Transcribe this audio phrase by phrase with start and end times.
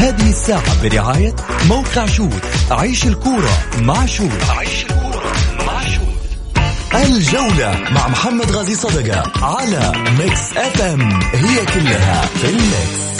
[0.00, 1.34] هذه الساعة برعاية
[1.68, 5.32] موقع شوت عيش الكورة مع شوت عيش الكورة
[5.66, 6.10] مع شوت
[6.94, 13.19] الجولة مع محمد غازي صدقة على Mix FM هي كلها في ال Mix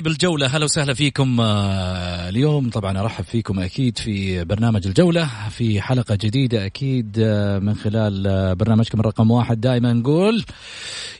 [0.00, 0.46] حبايب الجولة.
[0.46, 2.70] هلا وسهلا فيكم آه، اليوم.
[2.70, 8.52] طبعا أرحب فيكم أكيد في برنامج الجولة في حلقة جديدة أكيد آه، من خلال آه،
[8.52, 9.60] برنامجكم الرقم واحد.
[9.60, 10.44] دائما نقول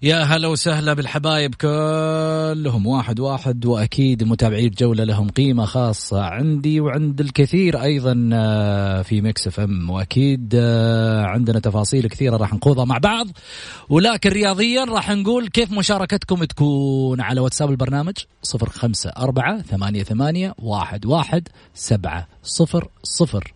[0.03, 2.87] يا هلا وسهلا بالحبايب كلهم.
[2.87, 8.13] واحد واحد وأكيد متابعي الجولة لهم قيمة خاصة عندي وعند الكثير أيضا
[9.03, 9.91] في Mix FM.
[9.91, 10.57] وأكيد
[11.25, 13.27] عندنا تفاصيل كثيرة راح نخوضها مع بعض.
[13.89, 20.55] ولكن رياضيا راح نقول كيف مشاركتكم تكون على واتساب البرنامج؟ صفر خمسة أربعة ثمانية ثمانية
[20.59, 23.53] واحد واحد سبعة صفر صفر.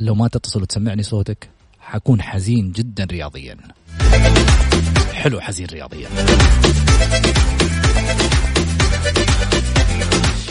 [0.00, 1.48] لو ما تتصل وتسمعني صوتك
[1.80, 3.56] حكون حزين جدا رياضيا.
[5.14, 6.08] حلو حزين رياضيا.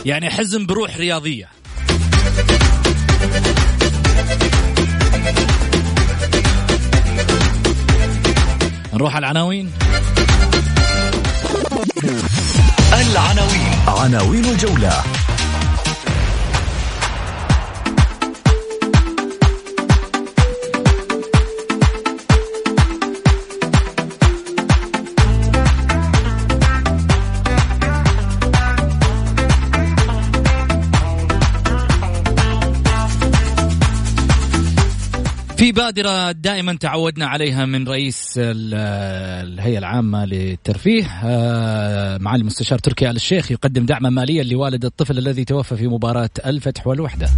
[0.05, 1.49] يعني حزن بروح رياضية.
[8.93, 9.71] نروح على العناوين.
[12.93, 13.71] العناوين.
[13.87, 15.18] عناوين الجولة.
[35.59, 43.15] في بادرة دائما تعودنا عليها من رئيس الهيئة العامة للترفيه آه، معالي المستشار تركي آل
[43.15, 47.29] الشيخ يقدم دعما ماليا لوالد الطفل الذي توفى في مباراة الفتح والوحدة.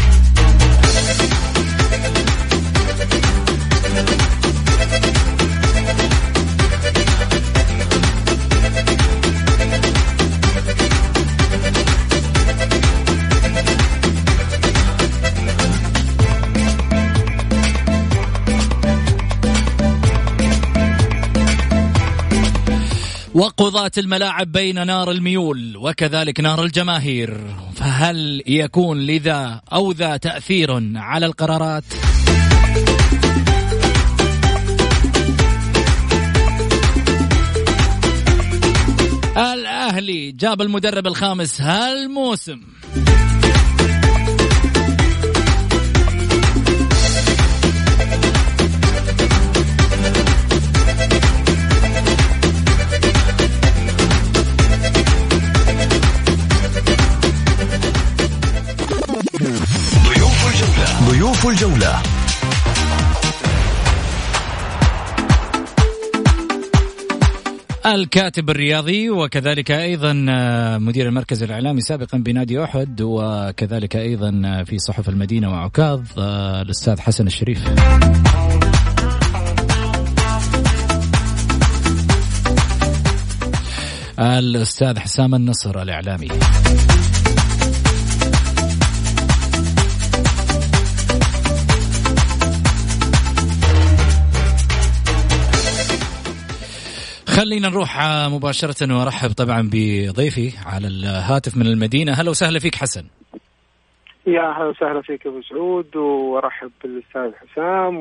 [23.33, 27.37] وقضاة الملاعب بين نار الميول وكذلك نار الجماهير
[27.75, 31.83] فهل يكون لذا أو ذا تأثير على القرارات؟
[39.37, 42.61] الأهلي جاب المدرب الخامس هالموسم
[61.41, 62.01] ضيوف الجولة
[67.85, 74.79] الكاتب الرياضي وكذلك أيضا آه، مدير المركز الإعلامي سابقا بنادي أحد وكذلك أيضا آه، في
[74.79, 77.67] صحف المدينة وعكاظ آه، الأستاذ حسن الشريف.
[84.19, 86.27] الأستاذ حسام النصر الإعلامي.
[97.41, 102.11] خلينا نروح مباشرة وارحب طبعا بضيفي على الهاتف من المدينة.
[102.11, 103.05] هلا وسهلا فيك حسن.
[104.27, 107.97] يا أهلا وسهلا فيك أبو سعود وأرحب بالأستاذ حسام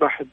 [0.00, 0.26] وارحب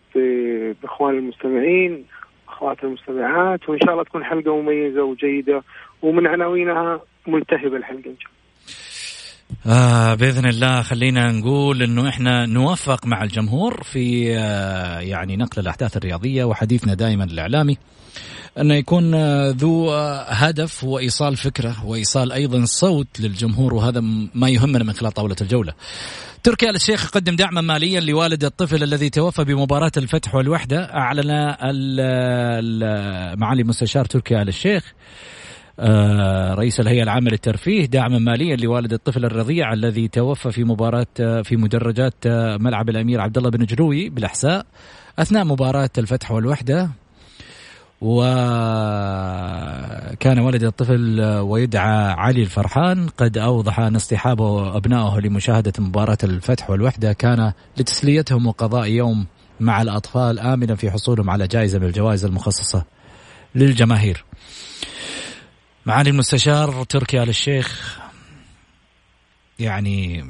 [0.81, 2.05] باخوان المستمعين
[2.49, 5.63] اخوات المستمعات وإن شاء الله تكون حلقة مميزة وجيدة
[6.01, 8.40] ومن عناوينها ملتهبة الحلقة إن شاء الله.
[9.65, 15.97] آه بإذن الله خلينا نقول إنه إحنا نوفق مع الجمهور في آه يعني نقل الأحداث
[15.97, 17.77] الرياضية وحديثنا دائما الإعلامي
[18.57, 23.99] أنه يكون آه ذو آه هدف وإيصال فكرة وإيصال أيضا صوت للجمهور وهذا
[24.35, 25.73] ما يهمنا من خلال طاولة الجولة.
[26.43, 31.55] تركي آل الشيخ يقدم دعما ماليا لوالد الطفل الذي توفى بمباراة الفتح والوحدة أعلن
[33.39, 34.93] معالي المستشار تركي آل الشيخ
[36.53, 41.55] رئيس الهيئة العامة للترفيه دعما ماليا لوالد الطفل الرضيع الذي توفى في مباراة آه، في
[41.57, 44.65] مدرجات آه، ملعب الأمير عبد الله بن جلوي بالأحساء
[45.19, 46.89] أثناء مباراة الفتح والوحدة.
[48.01, 48.19] وكان
[50.39, 57.51] والد الطفل ويدعى علي الفرحان قد أوضح أن اصطحابه أبنائه لمشاهدة مباراة الفتح والوحدة كان
[57.77, 59.25] لتسليتهم وقضاء يوم
[59.59, 62.85] مع الأطفال آمنا في حصولهم على جائزة من الجوائز المخصصة
[63.55, 64.25] للجماهير.
[65.85, 67.99] معالي المستشار تركي آل الشيخ
[69.59, 70.25] يعني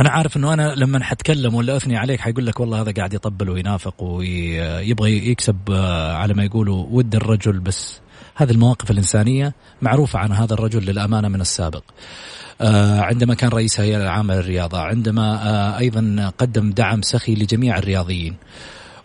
[0.00, 3.50] أنا عارف إنه أنا لما حتكلم ولا أثني عليك حيقول لك والله هذا قاعد يطبل
[3.50, 8.00] وينافق ويبغى يكسب آه، على ما يقولوا ود الرجل بس
[8.34, 11.82] هذه المواقف الإنسانية معروفة عن هذا الرجل للأمانة من السابق.
[12.60, 18.36] آه، عندما كان رئيس هيئة العامه للرياضه، عندما آه، أيضا قدم دعم سخي لجميع الرياضيين.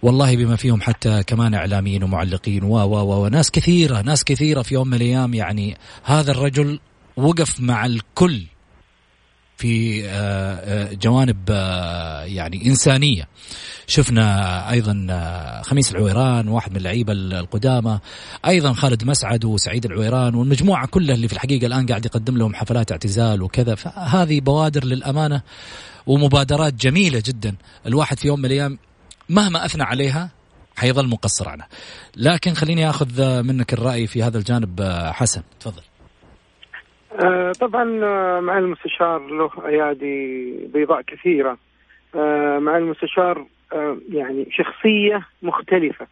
[0.03, 4.87] والله بما فيهم حتى كمان إعلاميين ومعلقين و و وناس كثيرة ناس كثيرة في يوم
[4.87, 6.79] من الأيام يعني هذا الرجل
[7.17, 8.45] وقف مع الكل
[9.57, 13.27] في آه، آه، جوانب آه، يعني إنسانية.
[13.87, 15.07] شفنا أيضا
[15.63, 17.99] خميس العويران واحد من اللعيبة القدامى
[18.47, 22.91] أيضا خالد مسعد وسعيد العويران والمجموعة كلها اللي في الحقيقة الآن قاعد يقدم لهم حفلات
[22.91, 23.75] اعتزال وكذا.
[23.75, 25.41] فهذه بوادر للأمانة
[26.07, 27.55] ومبادرات جميلة جدا.
[27.85, 28.77] الواحد في يوم من الأيام
[29.35, 30.29] مهما أثنى عليها
[30.77, 31.67] حيظل مقصر عنها.
[32.17, 34.81] لكن خليني أخذ منك الرأي في هذا الجانب
[35.13, 35.41] حسن.
[35.59, 35.83] تفضل.
[37.19, 41.57] آه، طبعا آه، مع المستشار له أيادي بيضاء كثيرة.
[42.15, 43.45] آه، مع المستشار
[44.09, 46.07] يعني شخصية مختلفة.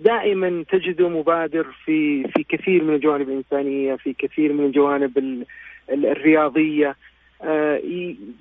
[0.00, 5.44] دائما تجده مبادر في في كثير من الجوانب الإنسانية في كثير من الجوانب
[5.90, 6.96] الرياضية.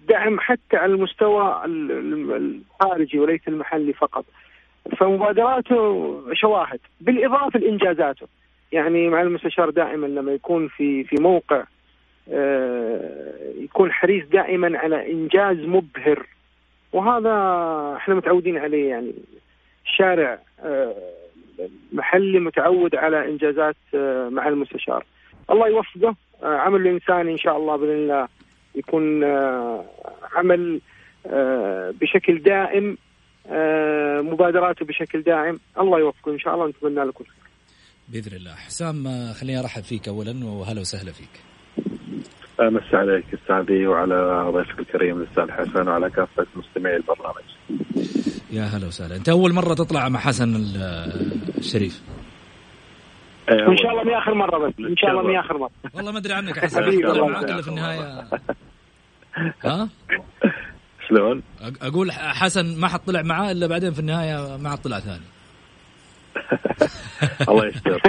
[0.09, 4.25] دعم حتى على المستوى الخارجي وليس المحلي فقط.
[4.97, 8.27] فمبادراته شواهد بالإضافة لإنجازاته.
[8.71, 11.63] يعني مع المستشار دائما لما يكون في في موقع
[12.31, 16.25] آه، يكون حريص دائما على إنجاز مبهر.
[16.93, 17.33] وهذا
[17.97, 19.13] إحنا متعودين عليه يعني
[19.85, 20.95] الشارع آه،
[21.93, 25.05] محلي متعود على إنجازات آه، مع المستشار.
[25.49, 28.27] الله يوفقه عمل الانساني إن شاء الله بإذن الله.
[28.75, 29.23] يكون
[30.35, 30.81] عمل
[32.01, 32.97] بشكل دائم
[34.31, 35.59] مبادراته بشكل دائم.
[35.79, 37.45] الله يوفقه إن شاء الله نتمنى له كل خير.
[38.09, 38.55] بإذن الله.
[38.55, 41.41] حسام خليني أرحب فيك اولا وهلا وسهلا فيك.
[42.61, 47.43] امسي عليك أستاذي وعلى ضيفك الكريم الأستاذ حسن وعلى كافة مستمعي البرنامج.
[48.51, 50.55] يا هلا وسهلا، أنت أول مرة تطلع مع حسن
[51.57, 52.01] الشريف.
[53.49, 54.73] إن شاء الله مي آخر مرة بس.
[54.79, 55.71] إن شاء الله مي آخر مرة.
[55.93, 56.81] والله ما أدري عنك حسن.
[57.31, 58.27] معك إلا في النهاية.
[59.63, 59.89] ها؟
[61.09, 61.43] شلون؟
[61.81, 65.25] أقول حسن ما حد طلع معاه إلا بعدين في النهاية ما حد طلع ثاني
[67.49, 68.01] الله يستر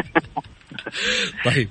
[1.44, 1.69] طيب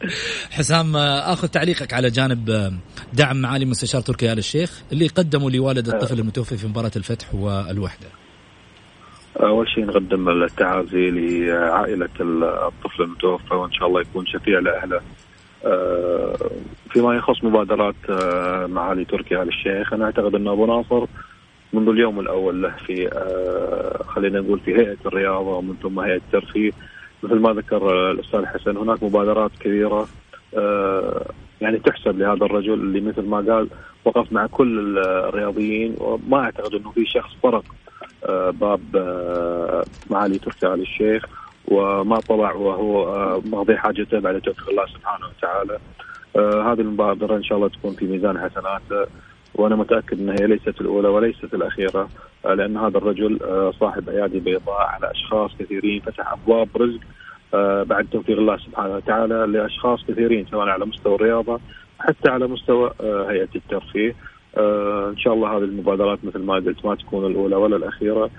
[0.52, 2.74] حسام اخذ تعليقك على جانب
[3.13, 8.08] دعم معالي مستشار تركي آل الشيخ اللي قدموا لوالد الطفل المتوفي في مباراة الفتح والوحدة.
[9.40, 12.10] أول شيء نقدم التعازي لعائلة
[12.68, 15.01] الطفل المتوفى وإن شاء الله يكون شفيع لأهله.
[15.66, 16.36] آه،
[16.90, 21.06] فيما يخص مبادرات آه، معالي تركي آل الشيخ أنا أعتقد أن أبو ناصر
[21.74, 26.72] منذ اليوم الأول له في آه، خلينا نقول في هيئة الرياضة ومن ثم هيئة الترفيه.
[27.24, 30.08] مثل ما ذكر الأستاذ حسن هناك مبادرات كبيرة
[30.58, 31.26] آه،
[31.62, 33.68] يعني تحسب لهذا الرجل اللي مثل ما قال
[34.06, 35.96] وقف مع كل الرياضيين.
[36.00, 37.64] وما أعتقد أنه في شخص فرق
[38.51, 38.82] باب
[40.10, 41.45] معالي تركي آل الشيخ.
[41.67, 43.05] وما طلع وهو
[43.45, 45.79] مقضي حاجته بعد توفيق الله سبحانه وتعالى.
[46.72, 49.07] هذه المبادرة إن شاء الله تكون في ميزان حسناته
[49.55, 52.10] وأنا متأكد إنها ليست الأولى وليست الأخيرة
[52.45, 57.00] آه، لأن هذا الرجل آه، صاحب ايادي بيضاء على أشخاص كثيرين فتح أبواب رزق
[57.53, 61.60] آه، بعد توفيق الله سبحانه وتعالى لأشخاص كثيرين سواء على مستوى الرياضة
[62.00, 64.15] حتى على مستوى هيئة الترفيه.
[65.10, 68.29] إن شاء الله هذه المبادرات مثل ما قلت ما تكون الأولى ولا الأخيرة.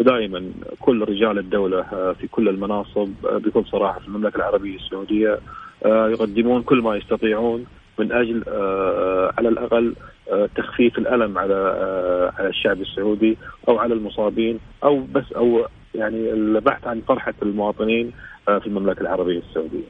[0.00, 1.82] ودائما كل رجال الدولة
[2.20, 5.38] في كل المناصب بكل صراحة في المملكة العربية السعودية
[5.84, 7.64] يقدمون كل ما يستطيعون
[7.98, 8.44] من أجل
[9.38, 9.94] على الأقل
[10.32, 16.32] آه، تخفيف الألم على آه، على الشعب السعودي أو على المصابين أو بس أو يعني
[16.32, 18.12] البحث عن فرحة المواطنين
[18.48, 19.88] آه، في المملكة العربية السعودية.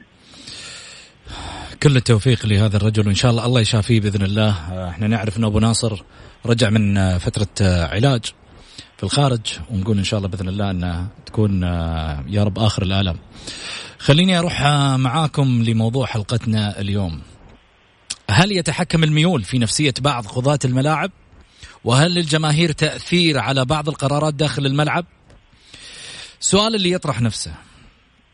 [1.82, 4.50] كل التوفيق لهذا الرجل وإن شاء الله الله يشافيه بإذن الله
[4.88, 6.02] إحنا نعرف إن أبو ناصر
[6.46, 8.32] رجع من فترة علاج
[8.96, 11.62] في الخارج ونقول إن شاء الله بإذن الله انه تكون
[12.28, 13.16] يا رب آخر الألم.
[13.98, 14.62] خليني أروح
[14.96, 17.20] معاكم لموضوع حلقتنا اليوم.
[18.30, 21.10] هل يتحكم الميول في نفسية بعض قضاة الملاعب؟
[21.84, 25.06] وهل للجماهير تأثير على بعض القرارات داخل الملعب؟
[26.40, 27.54] سؤال اللي يطرح نفسه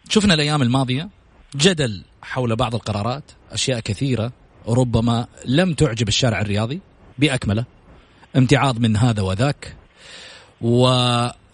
[0.08, 1.08] شفنا الأيام الماضية
[1.56, 4.32] جدل حول بعض القرارات أشياء كثيرة
[4.68, 6.80] ربما لم تعجب الشارع الرياضي
[7.18, 7.64] بأكمله
[8.36, 9.76] امتعاض من هذا وذاك
[10.60, 11.50] وجدل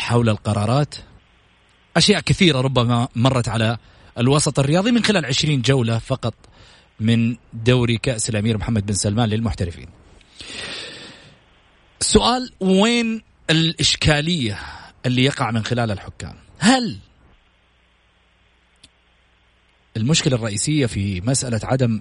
[0.00, 0.94] حول القرارات
[1.96, 3.78] أشياء كثيرة ربما مرت على
[4.18, 6.34] الوسط الرياضي من خلال 20 جولة فقط
[7.00, 9.88] من دوري كأس الأمير محمد بن سلمان للمحترفين.
[12.00, 14.58] السؤال وين الإشكالية
[15.06, 16.98] اللي يقع من خلال الحكام؟ هل
[19.96, 22.00] المشكلة الرئيسية في مسألة عدم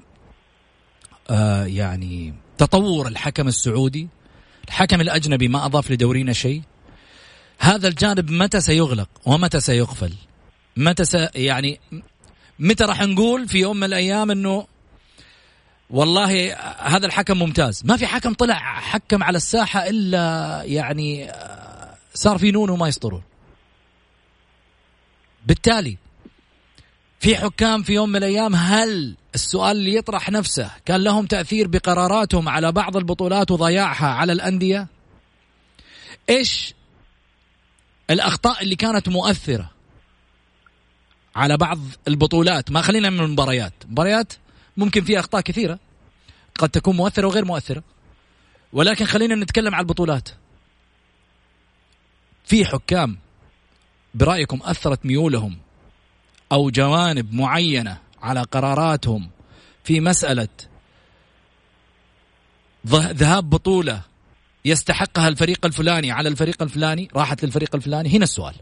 [1.29, 4.07] آه يعني تطور الحكم السعودي
[4.69, 6.61] الحكم الأجنبي ما أضاف لدورينا شيء؟
[7.59, 10.13] هذا الجانب متى سيغلق ومتى سيقفل؟
[10.77, 11.15] متى س...
[11.35, 11.79] يعني
[12.59, 14.67] متى راح نقول في يوم من الأيام إنه
[15.89, 21.31] والله هذا الحكم ممتاز؟ ما في حكم طلع حكم على الساحة إلا يعني
[22.13, 23.23] صار في نون وما يسطرون.
[25.47, 25.97] بالتالي
[27.19, 32.49] في حكام في يوم من الأيام هل السؤال اللي يطرح نفسه كان لهم تأثير بقراراتهم
[32.49, 34.87] على بعض البطولات وضياعها على الأندية؟
[36.29, 36.73] إيش
[38.09, 39.71] الأخطاء اللي كانت مؤثرة
[41.35, 43.73] على بعض البطولات؟ ما خلينا من المباريات.
[43.89, 44.33] مباريات
[44.77, 45.79] ممكن فيها أخطاء كثيرة
[46.59, 47.83] قد تكون مؤثرة وغير مؤثرة
[48.73, 50.29] ولكن خلينا نتكلم على البطولات.
[52.45, 53.17] في حكام
[54.13, 55.57] برأيكم أثرت ميولهم
[56.51, 59.29] أو جوانب معينة على قراراتهم
[59.83, 60.47] في مسألة
[62.95, 64.01] ذهاب بطولة
[64.65, 68.09] يستحقها الفريق الفلاني على الفريق الفلاني راحت للفريق الفلاني.
[68.09, 68.53] هنا السؤال.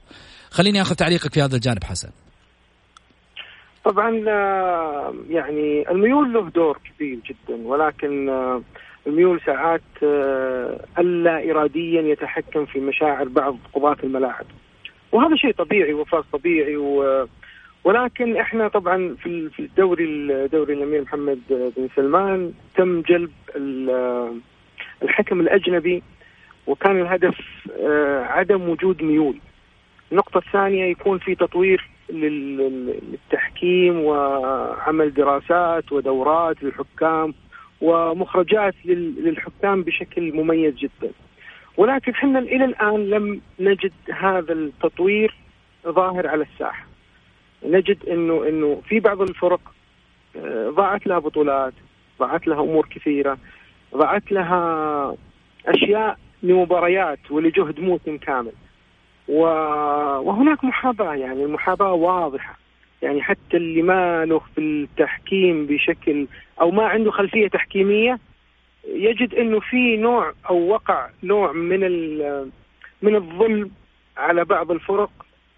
[0.52, 2.10] خليني آخذ تعليقك في هذا الجانب حسن.
[3.86, 8.62] طبعا آه، يعني الميول له دور كبير جدا ولكن آه،
[9.08, 14.46] الميول ساعات آه، ألا اراديا يتحكم في مشاعر بعض قضاة الملاعب.
[15.12, 17.28] وهذا شيء طبيعي وفاق طبيعي و
[17.88, 23.32] ولكن إحنا طبعا في في الدوري الدوري الأمير محمد بن سلمان تم جلب
[25.04, 26.04] الحكم الأجنبي
[26.68, 27.38] وكان الهدف
[28.30, 29.38] عدم وجود ميول.
[30.12, 37.34] النقطة الثانية يكون في تطوير للتحكيم وعمل دراسات ودورات للحكام
[37.82, 41.12] ومخرجات للحكام بشكل مميز جدا.
[41.78, 45.36] ولكن إحنا إلى الآن لم نجد هذا التطوير
[45.88, 46.88] ظاهر على الساحة.
[47.66, 49.62] نجد إنه إنه في بعض الفرق
[50.36, 51.74] آه، ضاعت لها بطولات
[52.20, 53.38] ضاعت لها أمور كثيرة
[53.96, 55.16] ضاعت لها
[55.68, 58.52] أشياء لمباريات ولجهد موسم كامل.
[59.28, 62.58] وهناك محاباه يعني المحاباه واضحة.
[63.02, 66.28] يعني حتى اللي ما له في التحكيم بشكل
[66.62, 68.20] أو ما عنده خلفية تحكيمية
[68.88, 71.80] يجد إنه في نوع أو وقع نوع من
[73.02, 73.72] من الظلم
[74.18, 75.12] على بعض الفرق.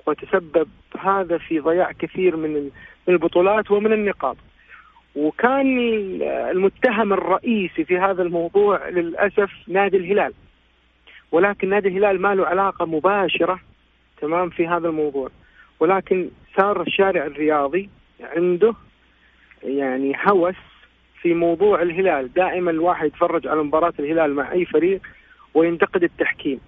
[0.06, 0.68] وتسبب
[1.00, 2.70] هذا في ضياع كثير من
[3.10, 4.38] البطولات ومن النقاط.
[5.16, 5.78] وكان
[6.52, 10.34] المتهم الرئيسي في هذا الموضوع للأسف نادي الهلال.
[11.32, 13.60] ولكن نادي الهلال ما له علاقة مباشرة
[14.22, 15.30] تمام في هذا الموضوع.
[15.80, 17.90] ولكن صار الشارع الرياضي
[18.22, 18.74] عنده
[19.64, 20.56] يعني هوس
[21.22, 22.34] في موضوع الهلال.
[22.34, 25.02] دائما الواحد يتفرج على مباراة الهلال مع أي فريق
[25.54, 26.60] وينتقد التحكيم.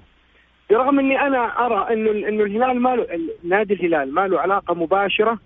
[0.72, 3.08] برغم إني أنا أرى إنه إنه الهلال ما له
[3.44, 5.40] نادي الهلال ما له علاقة مباشرة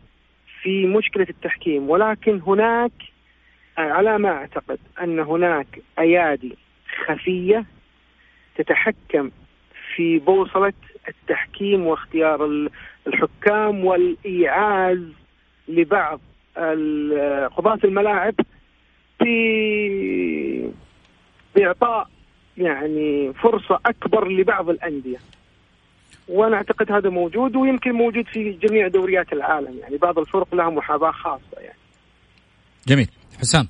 [0.61, 2.91] في مشكلة التحكيم ولكن هناك
[3.77, 5.67] على ما أعتقد أن هناك
[5.99, 6.57] أيادي
[7.05, 7.65] خفية
[8.55, 9.31] تتحكم
[9.95, 10.73] في بوصلة
[11.07, 12.69] التحكيم واختيار
[13.07, 15.03] الحكام والإيعاز
[15.67, 16.19] لبعض
[17.57, 18.35] قضاة الملاعب
[21.55, 22.14] بإعطاء
[22.57, 25.17] يعني فرصة أكبر لبعض الأندية.
[26.27, 29.77] وأنا أعتقد هذا موجود ويمكن موجود في جميع دوريات العالم.
[29.79, 31.77] يعني بعض الفرق لها محاباه خاصة يعني.
[32.87, 33.07] جميل.
[33.39, 33.67] حسام.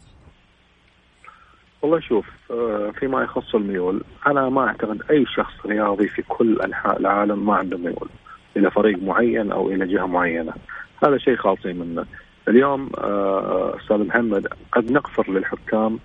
[1.81, 6.99] والله شوف آه، فيما يخص الميول أنا ما أعتقد أي شخص رياضي في كل أنحاء
[6.99, 8.09] العالم ما عنده ميول
[8.57, 10.53] إلى فريق معين أو إلى جهة معينة.
[11.03, 12.05] هذا شيء خالصين منه
[12.47, 15.99] اليوم آه، أستاذ محمد قد نغفر للحكام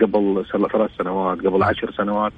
[0.00, 2.32] قبل ثلاث سنوات قبل عشر سنوات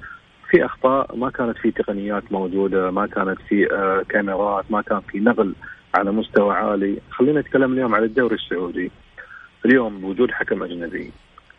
[0.49, 3.67] في أخطاء ما كانت في تقنيات موجودة ما كانت في
[4.09, 5.53] كاميرات ما كان في نقل
[5.95, 6.97] على مستوى عالي.
[7.11, 8.91] خلينا نتكلم اليوم على الدوري السعودي.
[9.65, 11.11] اليوم بوجود حكم أجنبي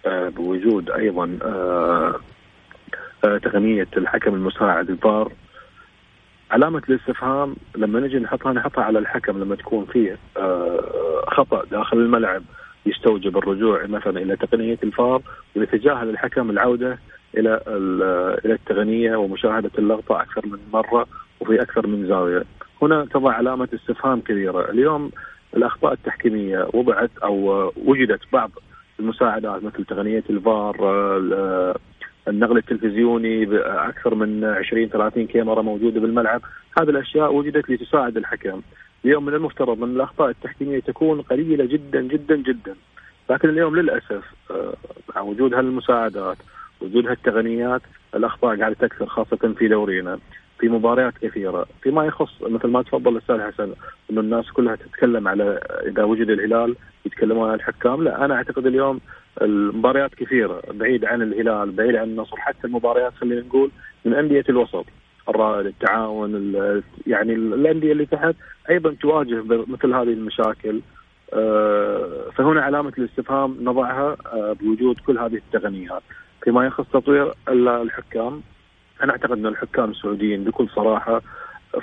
[0.07, 2.21] آه، بوجود أيضا آه،
[3.25, 5.33] آه، تقنية الحكم المساعد الفار.
[6.51, 10.19] علامة الاستفهام لما نجي نحطها نحطها على الحكم لما تكون فيه
[11.27, 12.43] خطأ داخل الملعب
[12.87, 15.23] يستوجب الرجوع مثلا إلى تقنية الفار
[15.57, 16.99] ويتجاهل الحكم العودة
[17.37, 17.61] إلى
[18.45, 21.07] إلى التقنية ومشاهدة اللقطة أكثر من مرة
[21.41, 22.45] وفي أكثر من زاوية.
[22.83, 25.11] هنا تضع علامة استفهام كبيرة، اليوم
[25.57, 28.51] الأخطاء التحكيمية وضعت أو وجدت بعض
[29.01, 30.77] المساعدات مثل تقنية الفار
[32.29, 36.43] النقل التلفزيوني أكثر من 20 30 كاميرا موجودة بالملعب،
[36.79, 38.61] هذه الأشياء وجدت لتساعد الحكم.
[39.05, 42.75] اليوم من المفترض أن الأخطاء التحكيمية تكون قليلة جدا جدا جدا.
[43.31, 44.75] لكن اليوم للأسف آه،
[45.15, 46.37] مع وجود هالمساعدات
[46.81, 47.83] وجود هالتقنيات
[48.15, 50.19] الأخطاء قاعدة تكثر خاصة في دورينا.
[50.63, 53.73] في مباريات كثيرة فيما يخص مثل ما تفضل الأستاذ حسن
[54.11, 56.77] إنه الناس كلها تتكلم على إذا وجد الهلال
[57.07, 59.01] يتكلمون عن الحكام لا أنا أعتقد اليوم
[59.43, 63.71] المباريات كثيرة بعيد عن الهلال بعيد عن النصر حتى المباريات خلينا نقول
[64.05, 64.87] من أندية الوسط
[65.29, 66.53] الرائد التعاون
[67.07, 68.35] يعني الأندية اللي تحت
[68.71, 70.81] أيضا تواجه مثل هذه المشاكل.
[71.35, 76.03] آه، فهنا علامة الاستفهام نضعها آه، بوجود كل هذه التقنيات
[76.43, 78.43] فيما يخص تطوير الحكام
[79.03, 81.23] أنا أعتقد أن الحكام السعوديين بكل صراحة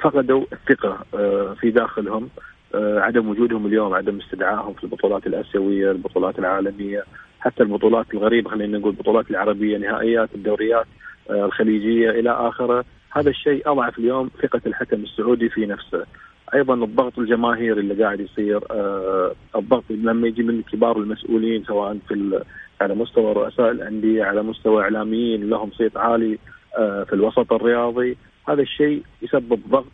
[0.01, 2.29] فقدوا الثقة آه، في داخلهم.
[2.75, 7.03] عدم وجودهم اليوم عدم استدعائهم في البطولات الآسيوية البطولات العالمية.
[7.39, 10.86] حتى البطولات الغريبة خلينا نقول البطولات العربية نهائيات الدوريات
[11.29, 12.86] آه، الخليجية إلى آخره.
[13.12, 16.05] هذا الشيء أضعف اليوم ثقة الحكم السعودي في نفسه.
[16.53, 22.43] أيضا الضغط الجماهيري اللي قاعد يصير آه، الضغط لما يجي من كبار المسؤولين سواء في
[22.81, 26.38] على مستوى رؤساء الأندية على مستوى إعلاميين لهم صيت عالي
[26.77, 28.17] آه، في الوسط الرياضي.
[28.50, 29.86] هذا الشيء يسبب ضغط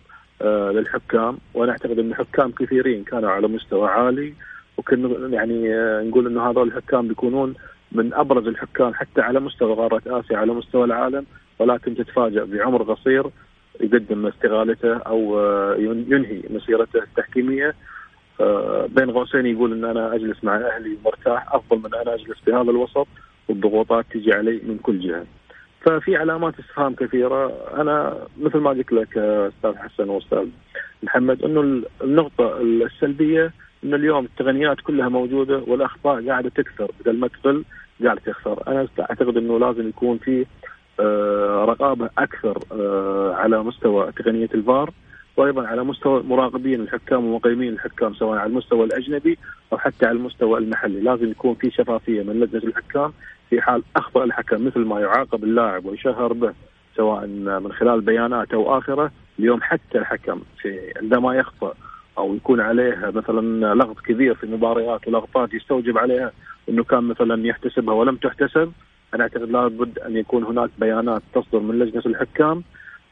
[0.75, 1.37] للحكام.
[1.53, 4.33] وأنا أعتقد إن حكام كثيرين كانوا على مستوى عالي.
[4.77, 7.53] وكنا يعني آه، نقول إنه هذول الحكام بيكونون
[7.91, 11.25] من أبرز الحكام حتى على مستوى قاره آسيا على مستوى العالم
[11.59, 13.29] ولكن تتفاجأ بعمر قصير
[13.81, 17.75] يقدم استقالته أو آه، ينهي مسيرته التحكيمية
[18.41, 22.53] آه، بين قوسين يقول إن أنا أجلس مع أهلي مرتاح أفضل من أنا أجلس في
[22.53, 23.07] هذا الوسط
[23.49, 25.25] والضغوطات تجي علي من كل جهة.
[25.85, 27.51] ففي علامات استفهام كثيرة
[27.81, 30.47] أنا مثل ما قلت لك أستاذ حسن وأستاذ
[31.03, 33.53] محمد إنه النقطة السلبية
[33.85, 36.91] إن اليوم التقنيات كلها موجودة والأخطاء قاعدة تكثر.
[36.99, 37.63] بدل ما تقل
[38.03, 40.45] قاعدة تخسر، أنا أعتقد إنه لازم يكون في
[40.99, 44.89] آه، رقابة أكثر آه، على مستوى تقنية الفار
[45.37, 49.37] وأيضا على مستوى مراقبين الحكام ومقيمين الحكام سواء على المستوى الأجنبي
[49.73, 53.13] أو حتى على المستوى المحلي، لازم يكون في شفافية من لجنة الحكام
[53.49, 56.53] في حال أخطأ الحكم مثل ما يعاقب اللاعب ويشهر به
[56.95, 61.73] سواء من خلال بيانات أو آخره، اليوم حتى الحكم في عندما يخطأ
[62.17, 66.31] أو يكون عليه مثلا لغط كبير في مباريات ولغطات يستوجب عليها
[66.69, 68.71] إنه كان مثلا يحتسبها ولم تحتسب
[69.13, 72.63] أنا أعتقد لابد أن يكون هناك بيانات تصدر من لجنة الحكام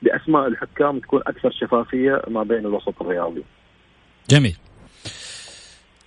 [0.01, 3.43] بأسماء الحكام تكون أكثر شفافية ما بين الوسط الرياضي.
[4.29, 4.57] جميل.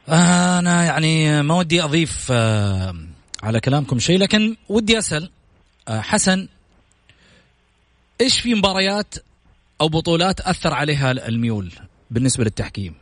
[0.08, 2.94] أنا يعني ما ودي أضيف آه،
[3.42, 5.30] على كلامكم شيء لكن ودي أسأل
[5.88, 6.48] آه، حسن
[8.20, 9.14] إيش في مباريات
[9.80, 11.72] أو بطولات أثر عليها الميول
[12.10, 12.94] بالنسبة للتحكيم؟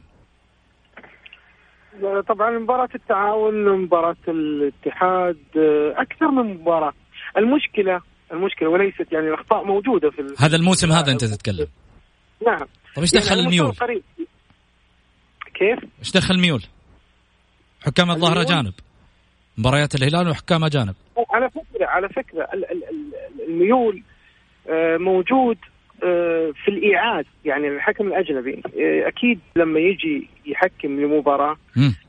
[2.29, 5.39] طبعا مباراة التعاون مباراة الاتحاد
[5.97, 6.93] أكثر من مباراة
[7.37, 8.01] المشكلة
[8.33, 11.67] المشكلة وليست يعني الأخطاء موجودة في هذا الموسم هذا أنت تتكلم
[12.47, 13.75] نعم طيب إيش دخل يعني الميول؟
[15.55, 16.63] كيف؟ إيش دخل الميول؟
[17.87, 18.73] حكام الظاهرة جانب
[19.59, 20.95] مباريات الهلال وحكام جانب
[21.31, 22.49] على فكرة على فكرة
[23.49, 24.03] الميول
[24.69, 25.74] آه، موجود آه،
[26.53, 31.57] في الايعاد يعني الحكم الأجنبي آه، أكيد لما يجي يحكم لمباراة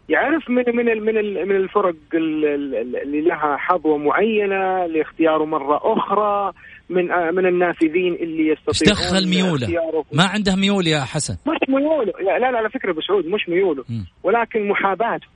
[0.09, 1.13] يعرف من من من
[1.47, 6.51] من الفرق اللي لها حظوة معينة لاختياره مرة أخرى
[6.89, 9.67] من آه، من النافذين اللي يستطيعون دخل ميولة؟
[10.13, 11.33] ما عنده ميول يا حسن.
[11.33, 12.13] مش ميولة.
[12.21, 13.83] لا لا على فكرة أبو سعود مش ميولة.
[14.23, 15.27] ولكن محاباته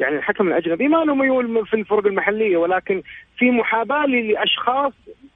[0.00, 3.02] يعني الحكم الأجنبي ما له ميول في الفرق المحلية ولكن
[3.38, 4.92] في محاباة لأشخاص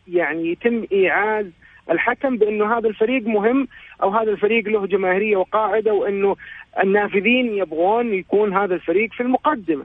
[0.08, 1.52] يعني يتم ايعاد
[1.90, 3.68] الحكم بانه هذا الفريق مهم
[4.02, 6.36] أو هذا الفريق له جماهيرية وقاعدة وأنه
[6.82, 9.84] النافذين يبغون يكون هذا الفريق في المقدمة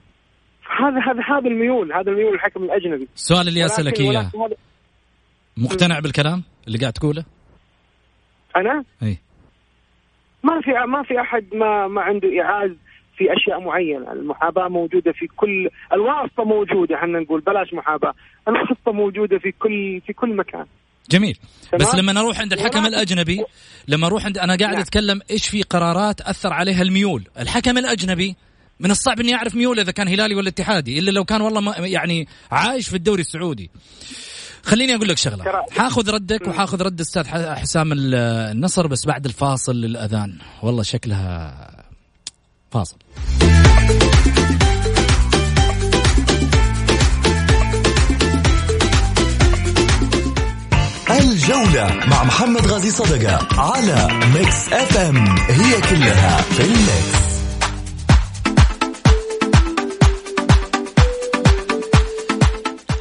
[0.79, 4.31] هذا هذا هذا الميول هذا الميول الحكم الأجنبي السؤال اللي أسألك إياه
[5.57, 7.25] مقتنع بالكلام اللي قاعد تقوله؟
[8.55, 9.17] أنا؟ إي
[10.43, 12.71] ما في ما في أحد ما ما عنده إعاز
[13.17, 18.13] في أشياء معينة، المحاباة موجودة في كل الواسطة موجودة إحنا نقول بلاش محاباة،
[18.47, 20.65] الواسطة موجودة في كل في كل مكان.
[21.11, 21.37] جميل.
[21.79, 23.43] بس لما نروح عند الحكم الأجنبي
[23.87, 24.81] لما أروح عند أنا قاعد نعم.
[24.81, 27.27] أتكلم إيش في قرارات أثر عليها الميول.
[27.39, 28.35] الحكم الأجنبي
[28.79, 31.77] من الصعب إني أعرف ميوله إذا كان هلالي ولا اتحادي إلا لو كان والله ما
[31.77, 33.71] يعني عايش في الدوري السعودي.
[34.63, 35.43] خليني أقول لك شغلة.
[35.71, 40.37] حاخذ ردك وحاخذ رد أستاذ حسام النصر بس بعد الفاصل للأذان.
[40.63, 41.85] والله شكلها
[42.71, 42.97] فاصل.
[51.11, 57.29] الجولة مع محمد غازي صدقة على Mix FM هي كلها في ال Mix.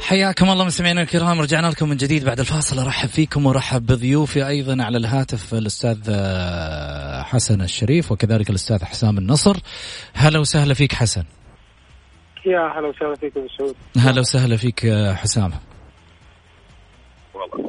[0.01, 2.79] حياكم الله مستمعينا الكرام رجعنا لكم من جديد بعد الفاصل.
[2.79, 9.57] أرحب فيكم وارحب بضيوفي أيضا على الهاتف الأستاذ آه، حسن الشريف وكذلك الأستاذ حسام النصر.
[10.13, 11.23] هلا وسهلا فيك حسن.
[12.45, 14.79] يا هلا وسهلا فيك ابو سعود هلا وسهلا فيك
[15.15, 15.51] حسام.
[17.33, 17.68] والله.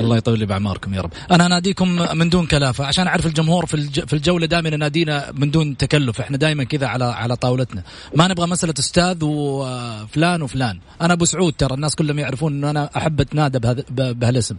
[0.00, 1.10] الله يطول لي باعماركم يا رب.
[1.30, 2.84] أنا أناديكم من دون كلافة.
[2.84, 6.20] عشان أعرف الجمهور في في الجولة دائما ينادينا من دون تكلف.
[6.20, 7.82] إحنا دائما كذا على على طاولتنا.
[8.14, 10.78] ما نبغى مسألة أستاذ وفلان وفلان.
[11.02, 11.74] أنا أبو سعود ترى.
[11.74, 13.58] الناس كلهم يعرفون انه أنا أحب أتنادى
[13.90, 14.56] بهالاسم.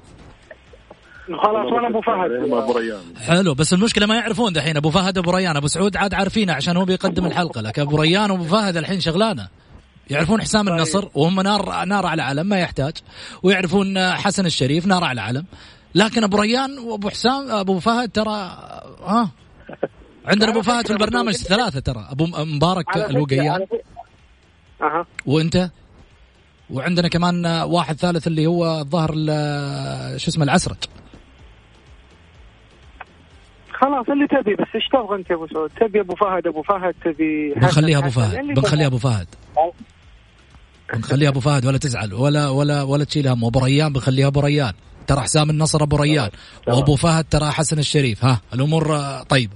[1.27, 2.31] خلاص وأنا أبو فهد.
[2.63, 3.53] أبو ريان حلو.
[3.53, 4.77] بس المشكلة ما يعرفون دحين.
[4.77, 5.55] أبو فهد أبو ريان.
[5.55, 7.61] أبو سعود عاد عارفينه عشان هو بيقدم الحلقة.
[7.61, 9.47] لكن أبو ريان وأبو فهد الحين شغلانة.
[10.09, 10.73] يعرفون حسام طيب.
[10.73, 12.93] النصر وهم نار نار على علم ما يحتاج.
[13.43, 15.45] ويعرفون حسن الشريف نار على علم.
[15.95, 18.57] لكن أبو ريان وأبو حسام أبو فهد ترى
[19.05, 19.31] ها؟
[20.25, 22.07] عندنا أبو فهد في البرنامج ثلاثة ترى.
[22.11, 23.65] أبو مبارك الوقيان.
[24.81, 25.05] أها.
[25.25, 25.69] وأنت؟
[26.69, 29.13] وعندنا كمان واحد ثالث اللي هو الظاهر
[30.17, 30.77] شو اسمه العسرج.
[33.73, 36.95] خلاص اللي تبي بس إيش تبغى أنت يا أبو سعود؟ تبي أبو فهد أبو فهد
[37.05, 39.27] تبي بنخليها أبو فهد بنخليها أبو فهد.
[40.93, 43.45] بنخليها أبو فهد ولا تزعل ولا ولا ولا تشيل هم.
[43.45, 44.73] أبو ريان بنخليها أبو ريان.
[45.07, 46.29] ترى حسام النصر أبو ريان.
[46.67, 48.25] وأبو فهد ترى حسن الشريف.
[48.25, 48.97] ها الأمور
[49.29, 49.53] طيبه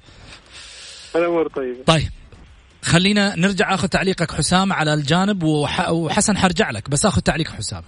[1.16, 1.84] الأمور طيبة.
[1.86, 2.10] طيب.
[2.82, 7.84] خلينا نرجع آخذ تعليقك حسام على الجانب وحسن حرجع لك بس آخذ تعليق حسام.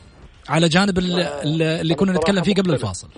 [0.50, 3.10] على جانب اللي كنا نتكلم فيه قبل الفاصل.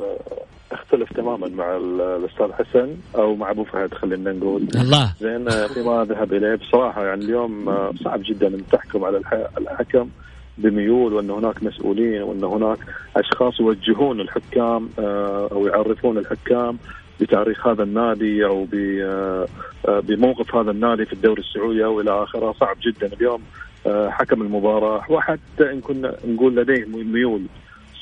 [1.25, 4.67] تماما مع الأستاذ حسن أو مع أبو فهد خلينا نقول.
[4.75, 5.13] الله.
[5.19, 6.55] زين فيما ذهب إليه.
[6.55, 7.65] بصراحة يعني اليوم
[8.03, 9.21] صعب جدا أن تحكم على
[9.57, 10.09] الحكم
[10.57, 12.77] بميول وأن هناك مسؤولين وأن هناك
[13.17, 16.77] أشخاص يوجهون الحكام آه، أو يعرفون الحكام
[17.19, 19.47] بتاريخ هذا النادي أو آه،
[19.87, 22.53] بموقف هذا النادي في الدوري السعودي أو إلى آخره.
[22.59, 23.41] صعب جدا اليوم
[23.87, 25.11] آه، حكم المباراة.
[25.11, 27.41] وحتى إن كنا نقول لديه ميول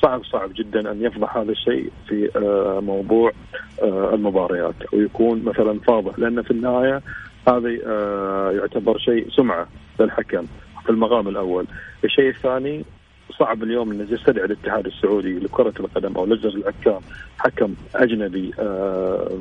[0.04, 3.32] صعب صعب جدا أن يفضح هذا الشيء في آه، موضوع
[3.82, 4.74] آه، المباريات.
[4.92, 7.02] ويكون مثلا فاضح لأن في النهاية
[7.48, 9.68] هذا آه، يعتبر شيء سمعة
[10.00, 10.46] للحكم
[10.84, 11.66] في المقام الأول،
[12.04, 12.84] الشيء الثاني
[13.38, 17.00] صعب اليوم إن يستدعي الاتحاد السعودي لكرة القدم أو لجنة الحكام
[17.38, 18.52] حكم أجنبي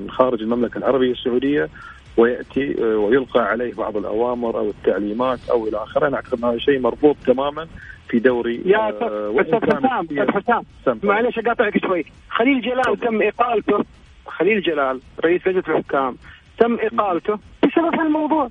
[0.09, 1.69] خارج المملكة العربية السعودية
[2.17, 7.15] ويأتي ويلقى عليه بعض الأوامر أو التعليمات أو إلى آخره، أنا أعتقد هذا شيء مرفوض
[7.25, 7.67] تماما
[8.13, 10.99] في دوري يا أستاذ حسام أستاذ حسام.
[11.03, 12.05] معلش أقاطعك شوي.
[12.29, 13.85] خليل جلال تم إقالته
[14.25, 16.15] خليل جلال رئيس لجنة الحكام
[16.57, 18.49] تم إقالته بسبب هالموضوع.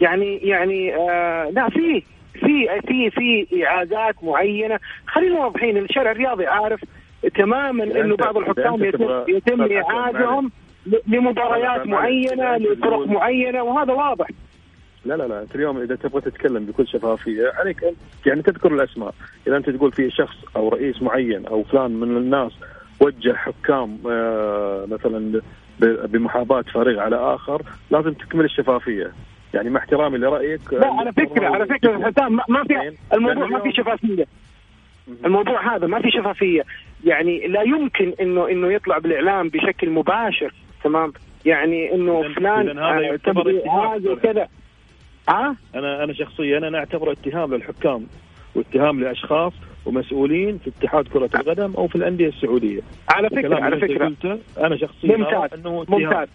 [0.00, 2.02] يعني يعني آه لا في
[2.32, 4.78] في في في إعادات معينة.
[5.06, 6.80] خلينا واضحين الشارع الرياضي عارف
[7.34, 10.50] تماما إنه بعض الحكام يتم, يتم إعادهم
[11.06, 14.26] لمباريات معينة لفرق معينة وهذا واضح.
[15.04, 19.14] لا لا لا أنت اليوم إذا تبغى تتكلم بكل شفافية عليك أنت يعني تذكر الأسماء.
[19.46, 22.52] إذا أنت تقول في شخص أو رئيس معين أو فلان من الناس
[23.00, 25.40] وجه حكام آه مثلا
[25.80, 29.12] بمحاباة فريق على آخر لازم تكمل الشفافية.
[29.54, 33.72] يعني مع احترامي لرأيك لا على فكرة على فكرة حسام ما في الموضوع ما في
[33.72, 34.26] شفافية.
[35.24, 36.62] الموضوع هذا ما في شفافية.
[37.04, 41.12] يعني لا يمكن إنه إنه يطلع بالإعلام بشكل مباشر تمام؟
[41.44, 44.48] يعني إنه فلان هذا وكذا.
[45.30, 48.06] ها؟ أنا أنا شخصيا أنا أعتبره اتهام للحكام
[48.54, 49.52] واتهام لأشخاص
[49.86, 52.80] ومسؤولين في اتحاد كرة القدم أو في الأندية السعودية.
[53.08, 56.28] على فكرة على فكرة أنا شخصيا ممتاز أنه ممتاز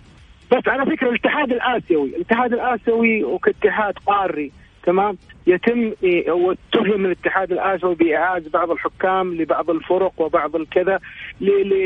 [0.51, 4.51] بس على فكرة الاتحاد الآسيوي، الاتحاد الآسيوي وكاتحاد قاري
[4.83, 5.93] تمام يتم
[6.27, 10.99] واتهم الاتحاد الآسيوي باعاده بعض الحكام لبعض الفرق وبعض الكذا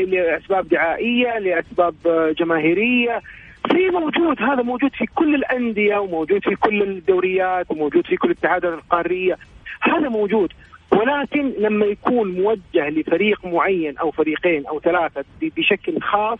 [0.06, 1.94] لأسباب دعائية لأسباب
[2.38, 3.22] جماهيرية
[3.68, 8.72] في موجود هذا موجود في كل الأندية وموجود في كل الدوريات وموجود في كل الاتحادات
[8.72, 9.38] القارية.
[9.80, 10.52] هذا موجود.
[10.92, 16.38] ولكن لما يكون موجه لفريق معين أو فريقين أو ثلاثة بشكل خاص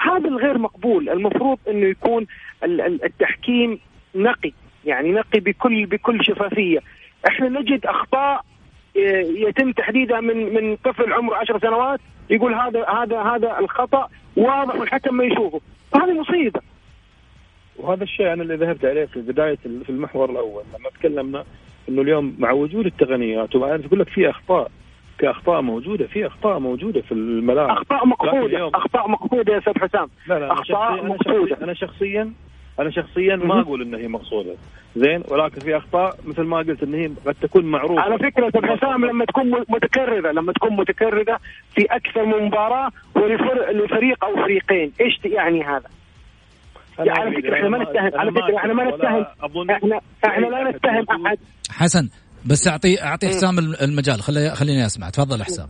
[0.00, 1.08] هذا الغير مقبول.
[1.08, 2.26] المفروض إنه يكون
[3.04, 3.78] التحكيم
[4.14, 4.52] نقي
[4.84, 6.78] يعني نقي بكل بكل شفافية.
[7.28, 8.44] إحنا نجد أخطاء
[8.96, 14.74] آه، يتم تحديدها من من طفل عمره 10 سنوات يقول هذا هذا هذا الخطأ واضح
[14.74, 15.60] والحكم ما يشوفه.
[15.92, 16.60] فهذه مصيبة.
[17.76, 20.62] وهذا الشيء أنا اللي ذهبت عليه في بداية في المحور الأول.
[20.78, 21.44] لما تكلمنا
[21.88, 24.70] إنه اليوم مع وجود التقنيات وأنا أقول لك في أخطاء
[25.18, 27.70] في أخطاء موجودة في أخطاء موجودة في الملاعب.
[27.70, 30.08] أخطاء مقصوده أخطاء مقصوده يا أستاذ حسام.
[30.26, 32.32] لا لا أخطاء مقصوده أنا شخصيا
[32.80, 34.54] أنا شخصيا ما أقول إن هي مقصودة.
[34.96, 38.00] زين ولكن في أخطاء مثل ما قلت إن هي قد تكون معروفة.
[38.00, 41.40] على فكرة أستاذ حسام لما تكون متكررة لما تكون متكررة
[41.74, 44.92] في أكثر من مباراة ولفريق أو فريقين.
[45.00, 45.88] إيش يعني هذا؟
[46.98, 49.70] يعني على فكرة إحنا ما نتهم على فكرة إحنا ما نتهم.
[49.70, 51.38] إحنا إحنا لا نتهم أحد.
[51.70, 52.08] حسن
[52.46, 54.22] بس اعطي أعطي حسام المجال.
[54.22, 55.10] خلي خليني أسمع.
[55.10, 55.68] تفضل حسام.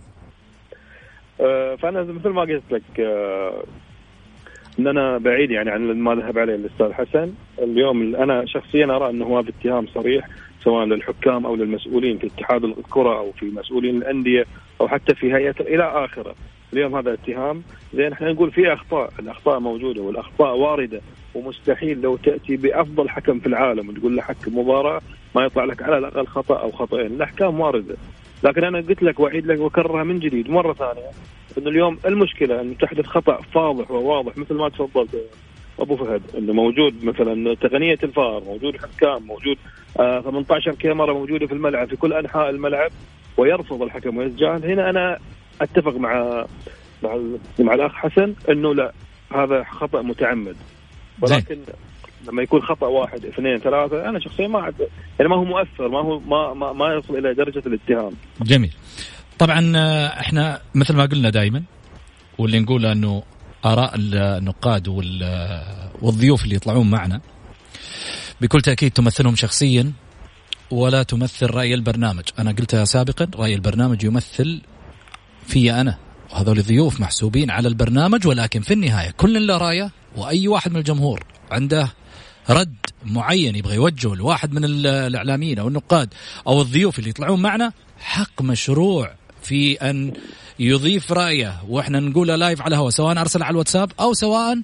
[1.41, 3.65] آه، فأنا مثل ما قلت لك آه،
[4.79, 7.33] إن أنا بعيد يعني عن ما ذهب عليه الأستاذ حسن.
[7.63, 10.29] اليوم أنا شخصيا أرى أنه هذا اتهام صريح
[10.65, 14.45] سواء للحكام أو للمسؤولين في اتحاد الكرة أو في مسؤولين الأندية
[14.81, 16.35] أو حتى في هيئة إلى آخره.
[16.73, 17.63] اليوم هذا اتهام.
[17.95, 19.13] زين إحنا نقول في أخطاء.
[19.19, 21.01] الأخطاء موجودة والأخطاء واردة
[21.35, 25.01] ومستحيل لو تأتي بأفضل حكم في العالم وتقول له حكم مباراة
[25.35, 27.07] ما يطلع لك على الأقل خطأ أو خطأين.
[27.07, 27.97] الأحكام واردة.
[28.45, 31.11] لكن أنا قلت لك وأعيد لك وأكررها من جديد مرة ثانية
[31.59, 35.31] إنه اليوم المشكلة ان تحدث خطأ فاضح وواضح مثل ما تفضلت
[35.79, 39.57] أبو فهد إنه موجود مثلا تقنية الفار موجود حكام موجود
[40.01, 42.91] آه 18 كاميرا موجودة في الملعب في كل أنحاء الملعب
[43.37, 45.19] ويرفض الحكم ويتجاهل هنا أنا
[45.61, 46.45] أتفق مع
[47.03, 47.19] مع,
[47.59, 48.93] مع الأخ حسن إنه لا
[49.35, 50.57] هذا خطأ متعمد.
[51.21, 51.59] ولكن
[52.29, 54.73] لما يكون خطأ واحد اثنين ثلاثة أنا شخصيا ما
[55.19, 58.13] يعني ما هو مؤثر ما هو ما ما, ما يصل إلى درجة الاتهام.
[58.41, 58.75] جميل.
[59.39, 61.63] طبعا آه، إحنا مثل ما قلنا دائما
[62.39, 63.23] واللي نقوله إنه
[63.65, 64.89] آراء النقاد
[66.03, 67.21] والضيوف اللي يطلعون معنا
[68.41, 69.93] بكل تأكيد تمثلهم شخصيا
[70.71, 72.25] ولا تمثل رأي البرنامج.
[72.39, 74.61] أنا قلتها سابقا رأي البرنامج يمثل
[75.47, 75.99] في أنا
[76.33, 81.25] وهذول الضيوف محسوبين على البرنامج ولكن في النهاية كل له رأيه وأي واحد من الجمهور
[81.51, 81.89] عنده
[82.51, 82.75] رد
[83.05, 86.15] معين يبغى يوجهه لواحد من الإعلاميين أو النقاد
[86.47, 90.13] أو الضيوف اللي يطلعون معنا حق مشروع في أن
[90.59, 94.59] يضيف رأيه وإحنا نقوله لايف على الهواء سواء أرسل على الواتساب أو سواء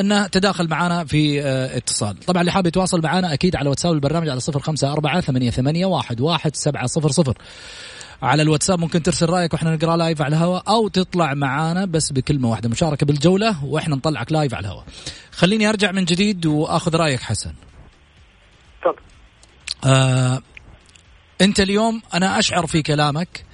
[0.00, 2.20] أنه تداخل معنا في آه، اتصال.
[2.20, 5.86] طبعا اللي حاب يتواصل معنا أكيد على واتساب البرنامج على صفر خمسة أربعة ثمانية, ثمانية
[5.86, 7.38] واحد, واحد سبعة صفر صفر.
[8.22, 12.50] على الواتساب ممكن ترسل رأيك وإحنا نقرأ live على الهواء أو تطلع معانا بس بكلمة
[12.50, 14.84] واحدة مشاركة بالجولة وإحنا نطلعك live على الهواء.
[15.32, 17.54] خليني أرجع من جديد وأخذ رأيك حسن.
[18.82, 18.96] تفضل.
[19.84, 20.42] آه
[21.40, 23.44] أنت اليوم أنا أشعر في كلامك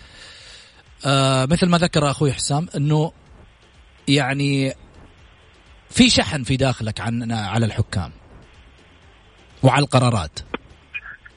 [1.07, 3.13] آه مثل ما ذكر أخوي حسام إنه
[4.09, 4.75] يعني
[5.91, 8.13] في شحن في داخلك عن على الحكام
[9.63, 10.39] وعلى القرارات.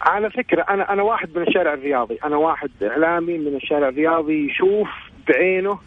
[0.05, 2.17] على فكرة أنا أنا واحد من الشارع الرياضي.
[2.23, 4.87] أنا واحد إعلامي من الشارع الرياضي يشوف
[5.27, 5.79] بعينه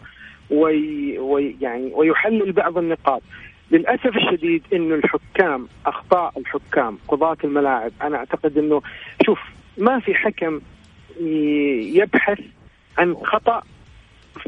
[0.50, 3.22] وي وي يعني ويحلل بعض النقاط.
[3.70, 8.82] للأسف الشديد إنه الحكام أخطاء الحكام قضاة الملاعب أنا أعتقد إنه
[9.26, 9.40] شوف
[9.78, 10.60] ما في حكم
[11.20, 12.40] يبحث
[12.98, 13.62] عن خطأ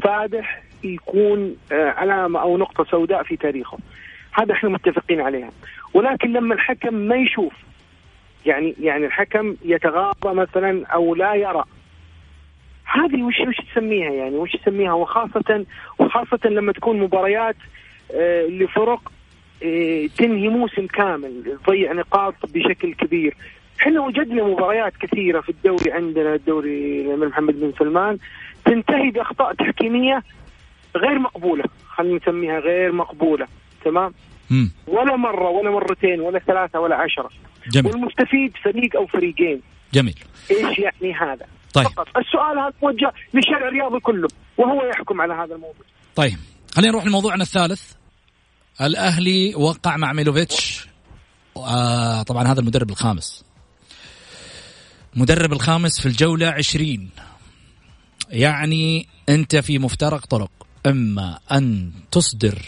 [0.03, 3.77] فادح يكون آه، علامة أو نقطة سوداء في تاريخه.
[4.31, 5.49] هذا إحنا متفقين عليها.
[5.93, 7.53] ولكن لما الحكم ما يشوف
[8.45, 11.63] يعني يعني الحكم يتغاضى مثلا أو لا يرى.
[12.85, 15.65] هذه وش وش تسميها يعني؟ وش تسميها؟ وخاصة
[15.99, 17.55] وخاصة لما تكون مباريات
[18.13, 19.11] آه لفرق
[19.63, 23.35] آه تنهي موسم كامل تضيع نقاط بشكل كبير.
[23.81, 28.17] إحنا وجدنا مباريات كثيرة في الدوري عندنا الدوري الأمير محمد بن سلمان.
[28.65, 30.23] تنتهي بأخطاء تحكيمية
[30.95, 33.47] غير مقبولة خلينا نسميها غير مقبولة
[33.85, 34.13] تمام؟
[34.87, 37.29] ولا مرة ولا مرتين ولا ثلاثة ولا عشرة.
[37.71, 37.91] جميل.
[37.91, 39.61] والمستفيد فريق أو فريقين.
[39.93, 40.19] جميل.
[40.51, 41.87] إيش يعني هذا؟ طيب.
[41.87, 42.07] فقط.
[42.17, 45.85] السؤال هذا موجه للشارع الرياضي كله وهو يحكم على هذا الموضوع.
[46.15, 46.37] طيب.
[46.75, 47.93] خلينا نروح لموضوعنا الثالث.
[48.81, 50.87] الأهلي وقع مع ميلوفيتش.
[51.57, 53.45] آه طبعا هذا المدرب الخامس.
[55.15, 57.09] مدرب الخامس في الجولة عشرين.
[58.29, 60.51] يعني أنت في مفترق طرق.
[60.85, 62.61] إما أن تصدر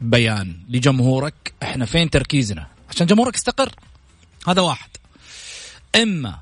[0.00, 1.54] بيان لجمهورك.
[1.62, 3.74] إحنا فين تركيزنا؟ عشان جمهورك يستقر
[4.48, 4.88] هذا واحد.
[5.96, 6.38] إما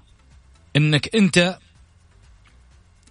[0.76, 1.58] إنك أنت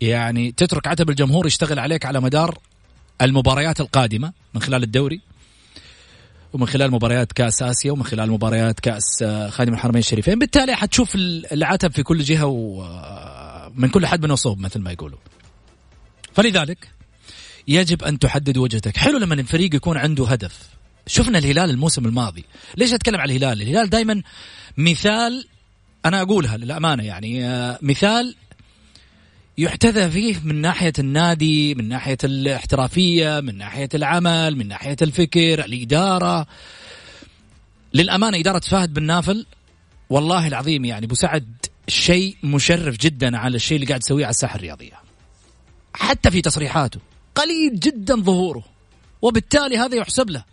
[0.01, 2.59] يعني تترك عتب الجمهور يشتغل عليك على مدار
[3.21, 5.21] المباريات القادمة من خلال الدوري
[6.53, 10.39] ومن خلال مباريات كأس آسيا ومن خلال مباريات كأس آه، خادم الحرمين الشريفين.
[10.39, 15.17] بالتالي حتشوف العتب في كل جهة ومن كل حد من وصوب مثل ما يقولوا
[16.33, 16.94] فلذلك
[17.67, 18.97] يجب أن تحدد وجهتك.
[18.97, 20.69] حلو لما الفريق يكون عنده هدف.
[21.07, 22.45] شفنا الهلال الموسم الماضي.
[22.77, 24.21] ليش أتكلم على الهلال؟ الهلال دائما
[24.77, 25.47] مثال
[26.05, 28.35] أنا أقولها للأمانة يعني آه، مثال
[29.57, 36.47] يحتذى فيه من ناحية النادي من ناحية الاحترافية من ناحية العمل من ناحية الفكر الإدارة.
[37.93, 39.45] للأمانة إدارة فهد بن نافل
[40.09, 44.55] والله العظيم يعني أبو سعد شيء مشرف جدا على الشيء اللي قاعد تسويه على الساحة
[44.55, 44.93] الرياضية.
[45.93, 46.99] حتى في تصريحاته.
[47.35, 48.63] قليل جدا ظهوره
[49.21, 50.43] وبالتالي هذا يحسب له.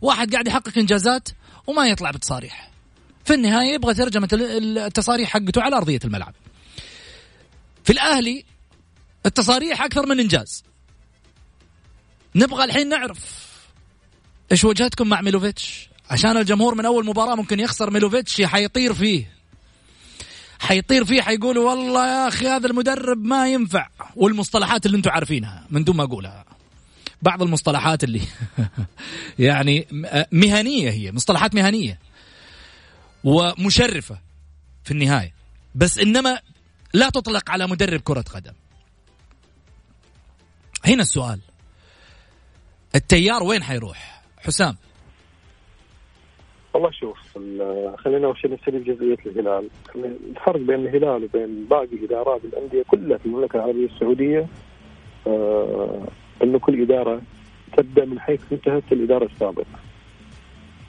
[0.00, 1.28] واحد قاعد يحقق إنجازات
[1.66, 2.70] وما يطلع بتصاريح.
[3.24, 6.34] في النهاية يبغى ترجمة التصاريح حقته على أرضية الملعب.
[7.84, 8.44] في الأهلي
[9.26, 10.64] التصاريح أكثر من إنجاز.
[12.34, 13.44] نبغى الحين نعرف
[14.52, 19.32] إيش وجهتكم مع ميلوفيتش؟ عشان الجمهور من أول مباراة ممكن يخسر ميلوفيتش حيطير فيه.
[20.60, 23.88] حيطير فيه حيقولوا والله يا أخي هذا المدرب ما ينفع.
[24.16, 26.44] والمصطلحات اللي أنتم عارفينها من دون ما أقولها.
[27.22, 28.20] بعض المصطلحات اللي
[29.38, 29.86] يعني
[30.32, 31.98] مهنية هي مصطلحات مهنية.
[33.24, 34.18] ومشرفة
[34.84, 35.34] في النهاية.
[35.74, 36.38] بس إنما
[36.94, 38.52] لا تطلق على مدرب كرة قدم.
[40.84, 41.40] هنا السؤال.
[42.94, 44.76] التيار وين حيروح؟ حسام
[46.74, 47.18] والله شوف
[47.96, 49.68] خلينا أول شيء نستلم جزئية الهلال.
[50.30, 54.46] الفرق بين الهلال وبين باقي إدارات الأندية كلها في المملكة العربية السعودية.
[55.26, 56.06] آه
[56.42, 57.22] إنه كل إدارة
[57.76, 59.64] تبدأ من حيث انتهت الإدارة السابقة.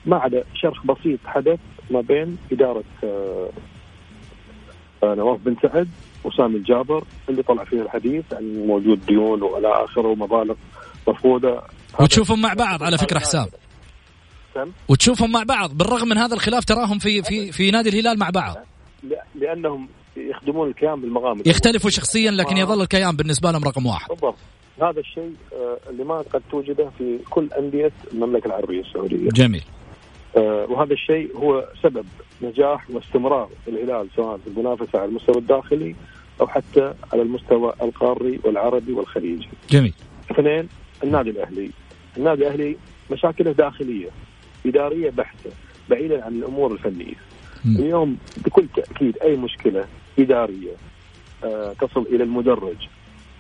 [0.06, 3.50] ما عدا شرخ بسيط حدث ما بين إدارة آه
[5.04, 5.88] نواف بن سعد
[6.24, 10.56] وسامي الجابر اللي طلع فيه الحديث عن موجود ديون وإلى آخره ومبالغ
[11.08, 11.62] مفقودة.
[12.00, 13.46] وتشوفهم مع بعض على فكرة حسام.
[14.88, 18.56] وتشوفهم مع بعض بالرغم من هذا الخلاف تراهم في في في نادي الهلال مع بعض.
[19.36, 19.88] لأنهم
[20.18, 24.10] يخدمون الكيان بالمغامر يختلفوا شخصيا لكن يظل الكيان بالنسبة لهم رقم واحد.
[24.10, 24.36] بالضبط.
[24.82, 29.30] هذا الشيء آه، اللي ما قد توجده في كل أندية المملكة العربية السعودية.
[29.30, 29.64] جميل.
[30.38, 32.06] آه، وهذا الشيء هو سبب
[32.42, 35.96] نجاح واستمرار الهلال سواء في المنافسة على المستوى الداخلي
[36.42, 39.50] أو حتى على المستوى القاري والعربي والخليجي.
[39.70, 39.94] جميل.
[40.32, 40.70] اثنين
[41.04, 41.72] النادي الأهلي.
[42.18, 42.78] النادي الأهلي
[43.12, 44.10] مشاكله داخلية.
[44.66, 45.50] إدارية بحتة
[45.90, 47.16] بعيدا عن الأمور الفنية.
[47.66, 47.76] م.
[47.76, 49.86] اليوم بكل تأكيد أي مشكلة
[50.20, 50.72] إدارية
[51.44, 52.76] آه تصل إلى المدرج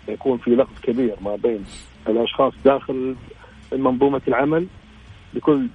[0.07, 1.65] يكون في لغط كبير ما بين
[2.07, 3.15] الأشخاص داخل
[3.73, 4.67] منظومة العمل
[5.33, 5.67] بكل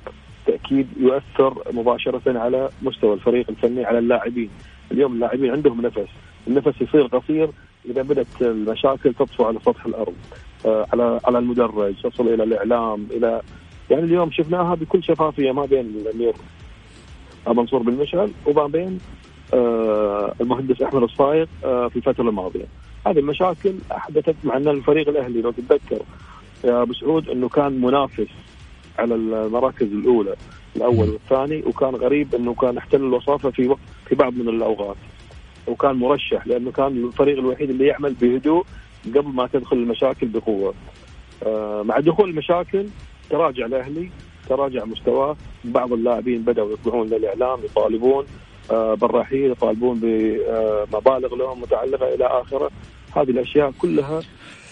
[0.47, 4.51] تأكيد يؤثر مباشرة على مستوى الفريق الفني على اللاعبين
[4.93, 6.09] اليوم اللاعبين عندهم نفس
[6.49, 7.51] النفس يصير قصير
[7.91, 10.15] إذا بدأت المشاكل تطفو على سطح الأرض
[10.67, 13.43] آه على على المدرج تصل إلى الإعلام إلى
[13.91, 16.35] يعني اليوم شفناها بكل شفافية ما بين الأمير
[17.47, 18.99] منصور بن مشعل وما بين
[19.55, 22.65] آه المهندس أحمد الصايغ آه في الفترة الماضية
[23.07, 26.03] هذه المشاكل حدثت مع أن الفريق الأهلي لو تتذكر
[26.65, 28.29] يا أبو سعود إنه كان منافس
[28.99, 30.37] على المراكز الأولى
[30.77, 34.97] الأول والثاني وكان غريب إنه كان احتل الوصافة في وقت في بعض من الأوقات
[35.67, 38.65] وكان مرشح لأنه كان الفريق الوحيد اللي يعمل بهدوء
[39.07, 40.75] قبل ما تدخل المشاكل بقوة.
[41.47, 42.87] آه مع دخول المشاكل
[43.31, 44.11] تراجع الأهلي
[44.49, 48.25] تراجع مستواه بعض اللاعبين بدأوا يطلعون للإعلام يطالبون
[48.71, 52.71] آه بالرحيل يطالبون بمبالغ لهم متعلقة إلى آخره
[53.17, 54.21] هذه الأشياء كلها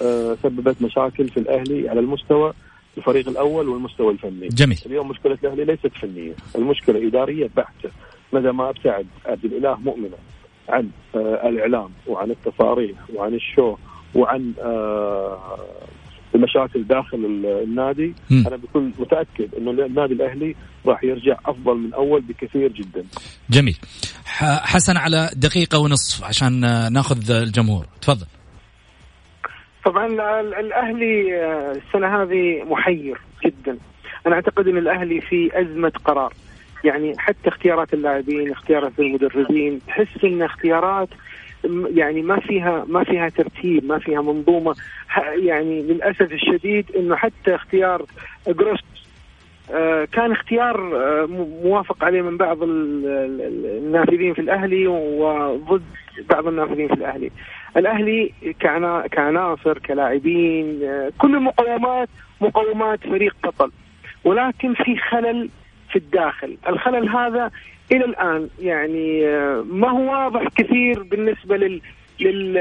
[0.03, 2.53] آه سببت مشاكل في الأهلي على المستوى
[2.99, 4.49] الفريق الأول والمستوى الفني.
[4.49, 4.79] جميل.
[4.87, 7.90] اليوم مشكلة الأهلي ليست فنية، المشكلة إدارية بحتة،
[8.33, 10.16] مدى ما ابتعد عبد الإله مؤمنه
[10.68, 13.77] عن آه الإعلام وعن التصاريح وعن الشو
[14.14, 14.53] وعن
[16.35, 17.17] المشاكل داخل
[17.64, 18.47] النادي م.
[18.47, 20.55] أنا بكل متأكد إنه النادي الأهلي
[20.87, 23.05] راح يرجع أفضل من أول بكثير جدا.
[23.51, 23.77] جميل.
[24.62, 26.61] حسن على دقيقة ونصف عشان
[26.93, 28.27] ناخذ الجمهور، تفضل.
[29.85, 30.07] طبعا
[30.61, 33.79] الأهلي آه، السنة هذه محير جدا
[34.27, 36.33] أنا أعتقد إن الأهلي في أزمة قرار
[36.85, 41.09] يعني حتى اختيارات اللاعبين اختيارات المدربين تحس إن اختيارات
[41.94, 44.75] يعني ما فيها ما فيها ترتيب ما فيها منظومة.
[45.37, 48.05] يعني للأسف الشديد إنه حتى اختيار
[48.49, 48.81] جروس
[49.71, 51.27] آه، كان اختيار آه،
[51.64, 55.83] موافق عليه من بعض النافذين في الأهلي وضد
[56.31, 57.31] بعض النافذين في الأهلي.
[57.77, 58.33] الأهلي
[59.11, 62.09] كعناصر كلاعبين آه، كل المقومات
[62.40, 63.71] مقومات فريق بطل.
[64.25, 65.49] ولكن في خلل
[65.90, 67.51] في الداخل، الخلل هذا
[67.92, 69.27] إلى الآن يعني
[69.64, 71.81] ما هو واضح كثير بالنسبة لل,
[72.20, 72.55] لل...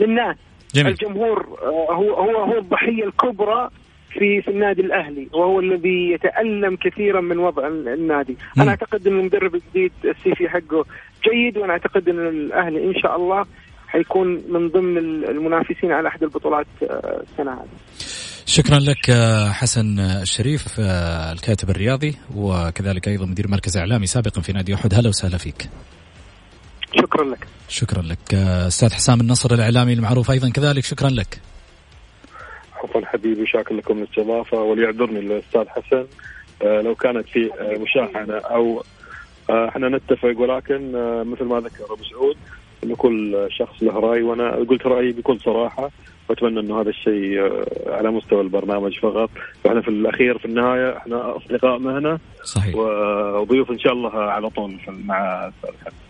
[0.00, 0.36] للناس
[0.74, 0.92] جميل.
[0.92, 1.46] الجمهور
[1.90, 3.70] هو هو هو الضحية الكبرى
[4.10, 8.62] في في النادي الأهلي وهو الذي يتألم كثيرا من وضع النادي، مم.
[8.62, 10.84] أنا أعتقد إن المدرب الجديد السيفي حقه
[11.24, 13.44] جيد وأنا أعتقد إن الأهلي إن شاء الله
[13.88, 17.68] حيكون من ضمن المنافسين على أحد البطولات آه، السنة هذه.
[18.48, 24.52] شكرا لك آه، حسن الشريف آه، الكاتب الرياضي وكذلك أيضا مدير مركز إعلامي سابقا في
[24.52, 25.68] نادي أحد هلا وسهلا فيك.
[26.96, 27.46] شكرا لك.
[27.68, 31.40] شكرا لك أستاذ حسام النصر الإعلامي المعروف أيضا كذلك شكرا لك.
[32.84, 36.06] عفوا حبيبي شاكر لكم الاستضافه وليعذرني الأستاذ حسن
[36.62, 38.84] آه لو كانت في آه مشاحنة أو
[39.50, 42.36] آه إحنا نتفق ولكن آه مثل ما ذكر أبو سعود
[42.84, 45.90] انه كل شخص له رأي وأنا قلت رأيي بكل صراحة
[46.28, 49.30] وأتمنى إنه هذا الشيء آه، على مستوى البرنامج فقط.
[49.64, 52.74] وإحنا في الأخير في النهاية إحنا أصدقاء مهنة صحيح.
[52.74, 55.50] وضيوف إن شاء الله على طول مع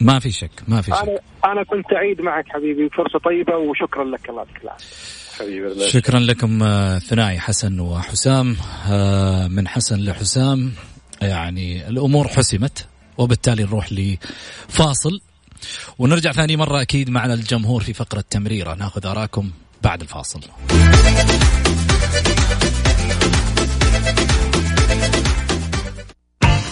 [0.00, 1.02] ما في شك ما في شك.
[1.02, 5.88] أنا أنا كنت سعيد معك حبيبي فرصة طيبة وشكرا لك الله يعطيك العافية.
[5.88, 8.56] شكرا لكم آه، ثنائي حسن وحسام.
[8.90, 10.72] آه، من حسن لحسام
[11.22, 12.88] يعني الأمور حسمت
[13.18, 15.20] وبالتالي نروح لفاصل.
[15.98, 18.74] ونرجع ثاني مرة أكيد معنا الجمهور في فقرة تمريرة.
[18.74, 19.50] ناخذ آراءكم
[19.82, 20.40] بعد الفاصل.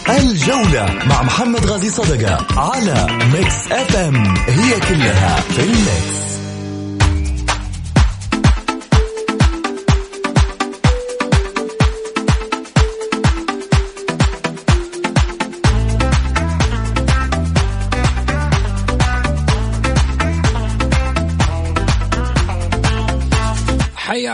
[0.09, 6.36] الجولة مع محمد غازي صدقة على ميكس اف ام هي كلها في الميكس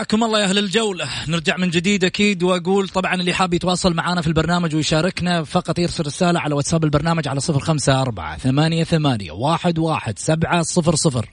[0.03, 1.05] حياكم الله يا أهل الجولة.
[1.29, 6.05] نرجع من جديد أكيد وأقول طبعا اللي حاب يتواصل معنا في البرنامج ويشاركنا فقط يرسل
[6.05, 11.29] رسالة على واتساب البرنامج على صفر خمسة أربعة ثمانية ثمانية واحد واحد سبعة صفر صفر.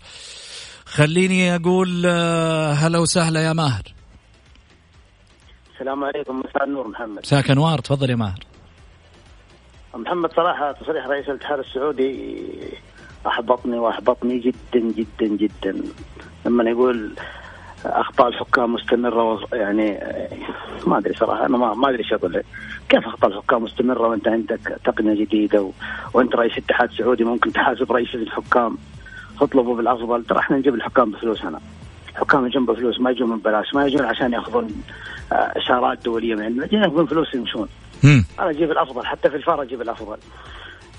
[0.85, 3.83] خليني أقول آه، هلا وسهلا يا ماهر.
[5.75, 7.19] السلام عليكم مساء النور محمد.
[7.19, 8.45] مساك أنوار تفضل يا ماهر.
[9.95, 12.43] محمد صراحة تصريح رئيس الاتحاد السعودي
[13.27, 15.83] أحبطني وأحبطني جدا جدا جدا.
[16.47, 17.15] لما يقول
[17.85, 19.99] أخطاء الحكام مستمرة يعني
[20.87, 22.43] ما أدري صراحة أنا ما أدري إيش أقول
[22.89, 25.71] كيف أخطاء الحكام مستمرة وأنت عندك تقنية جديدة و...
[26.15, 28.79] وأنت رئيس اتحاد سعودي ممكن تحاسب رئيس الحكام
[29.41, 31.61] تطلبوا بالافضل ترى إحنا نجيب الحكام بفلوس هنا.
[32.11, 34.83] الحكام يجون بفلوس ما يجون من بلاش ما يجون عشان يأخذون
[35.33, 37.69] آه، إشارات دولية من عندنا يأخذون فلوس يمشون.
[38.41, 40.17] أنا أجيب الافضل حتى في الفار أجيب الافضل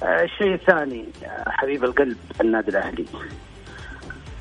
[0.04, 3.06] آه، الشيء الثاني آه، حبيب القلب النادي الأهلي.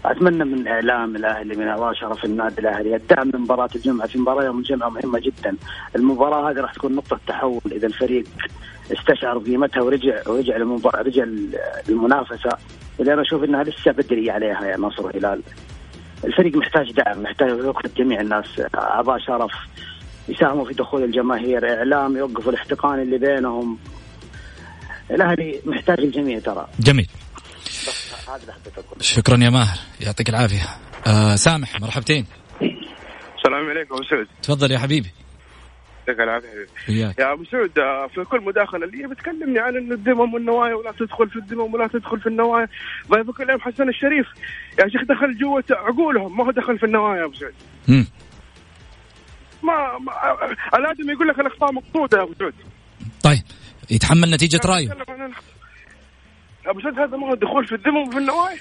[0.04, 2.96] أتمنى من إعلام الأهلي من اعضاء شرف النادي الأهلي.
[2.96, 5.56] الدعم من مباراة الجمعة في مباراة يوم الجمعة مهمة جدا.
[5.96, 8.24] المباراة هذه راح تكون نقطة تحول إذا الفريق
[8.92, 11.24] استشعر قيمتها ورجع ورجع للمباراة رجع
[11.88, 12.50] للمنافسة.
[13.00, 15.42] اللي أنا أشوف إنها لسه بدري عليها يا نصر الهلال
[16.24, 18.62] الفريق محتاج دعم محتاج وقت جميع الناس.
[18.74, 19.52] أعضاء شرف
[20.28, 23.78] يساهموا في دخول الجماهير إعلام يوقفوا الاحتقان اللي بينهم.
[25.10, 26.66] الأهلي محتاج الجميع ترى.
[26.80, 27.08] جميل.
[29.00, 29.78] شكرا يا ماهر.
[30.00, 30.66] يعطيك العافية.
[31.06, 32.26] آه سامح مرحبتين.
[33.36, 34.26] السلام عليكم أبو سعود.
[34.42, 35.10] تفضل يا حبيبي.
[35.98, 36.66] يعطيك العافية.
[36.76, 40.92] حبيبي يا أبو سعود آه، في كل مداخلة لي بتكلمني عن إنه الدمم والنوايا ولا
[40.92, 42.68] تدخل في الدمم ولا تدخل في النوايا.
[43.10, 44.26] ضيفك اليوم حسن الشريف.
[44.78, 47.54] يا شيخ دخل جوة عقولهم ما هو دخل في النوايا يا أبو سعود.
[49.62, 50.12] ما, ما
[50.74, 52.54] الادم يقول لك الأخطاء مقصودة يا أبو سعود.
[53.22, 53.42] طيب
[53.90, 54.88] يتحمل نتيجة رأيه.
[56.66, 58.58] أبو سعود هذا ما هو دخول في الدم وفي النوايا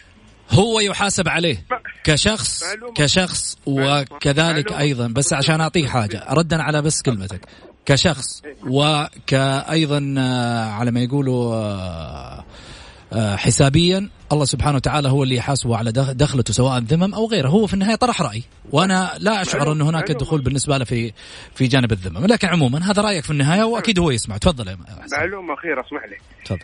[0.52, 1.66] هو يحاسب عليه
[2.04, 2.64] كشخص
[2.96, 5.08] كشخص وكذلك أيضا.
[5.08, 7.42] بس عشان أعطيه حاجة ردا على بس كلمتك.
[7.86, 12.46] كشخص وكايضا آه، على ما يقولوا آه،
[13.14, 17.68] آه، حسابيا الله سبحانه وتعالى هو اللي يحاسبه على دخلته سواء ذمم أو غيره هو
[17.68, 18.44] في النهاية طرح رأي.
[18.72, 21.14] وأنا لا أشعر ان هناك دخول بالنسبة له في
[21.56, 24.38] في جانب الذمم لكن عموما هذا رأيك في النهاية وأكيد هو يسمع.
[24.38, 24.78] تفضل يا
[25.12, 26.18] معلومة أخيرة اسمح لي.